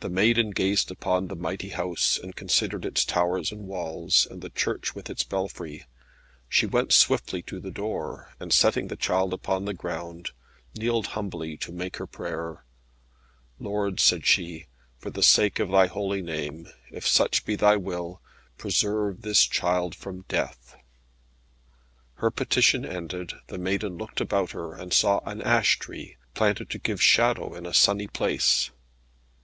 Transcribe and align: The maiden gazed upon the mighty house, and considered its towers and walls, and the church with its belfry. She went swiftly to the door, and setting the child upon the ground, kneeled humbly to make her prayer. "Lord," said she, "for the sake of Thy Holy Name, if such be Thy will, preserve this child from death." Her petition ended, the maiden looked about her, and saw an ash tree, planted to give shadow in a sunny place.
The 0.00 0.08
maiden 0.10 0.50
gazed 0.50 0.90
upon 0.90 1.28
the 1.28 1.36
mighty 1.36 1.70
house, 1.70 2.18
and 2.22 2.34
considered 2.36 2.84
its 2.84 3.02
towers 3.04 3.50
and 3.52 3.62
walls, 3.66 4.26
and 4.30 4.42
the 4.42 4.50
church 4.50 4.94
with 4.94 5.08
its 5.08 5.22
belfry. 5.22 5.86
She 6.50 6.66
went 6.66 6.92
swiftly 6.92 7.40
to 7.42 7.60
the 7.60 7.70
door, 7.70 8.34
and 8.38 8.52
setting 8.52 8.88
the 8.88 8.96
child 8.96 9.32
upon 9.32 9.64
the 9.64 9.72
ground, 9.72 10.32
kneeled 10.74 11.08
humbly 11.14 11.56
to 11.58 11.72
make 11.72 11.96
her 11.96 12.08
prayer. 12.08 12.64
"Lord," 13.58 14.00
said 14.00 14.26
she, 14.26 14.66
"for 14.98 15.10
the 15.10 15.22
sake 15.22 15.60
of 15.60 15.70
Thy 15.70 15.86
Holy 15.86 16.20
Name, 16.20 16.66
if 16.90 17.06
such 17.06 17.46
be 17.46 17.54
Thy 17.54 17.76
will, 17.76 18.20
preserve 18.58 19.22
this 19.22 19.44
child 19.46 19.94
from 19.94 20.24
death." 20.28 20.76
Her 22.14 22.32
petition 22.32 22.84
ended, 22.84 23.32
the 23.46 23.58
maiden 23.58 23.96
looked 23.96 24.20
about 24.20 24.50
her, 24.50 24.74
and 24.74 24.92
saw 24.92 25.20
an 25.24 25.40
ash 25.40 25.78
tree, 25.78 26.16
planted 26.34 26.68
to 26.70 26.78
give 26.78 27.00
shadow 27.00 27.54
in 27.54 27.64
a 27.64 27.72
sunny 27.72 28.08
place. 28.08 28.70